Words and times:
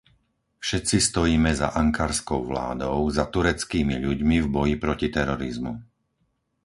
Všetci 0.59 0.97
stojíme 1.01 1.51
za 1.55 1.67
ankarskou 1.81 2.41
vládou, 2.51 2.97
za 3.17 3.23
tureckými 3.33 3.95
ľuďmi 4.05 4.37
v 4.41 4.47
boji 4.55 4.73
proti 4.85 5.07
terorizmu. 5.17 5.73